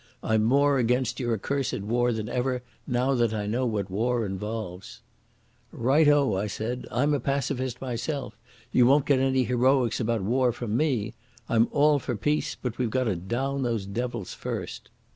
[0.23, 5.01] I'm more against your accursed war than ever, now that I know what war involves."
[5.71, 8.35] "Right o," I said, "I'm a pacifist myself.
[8.71, 11.13] You won't get any heroics about war from me.
[11.47, 14.89] I'm all for peace, but we've got to down those devils first."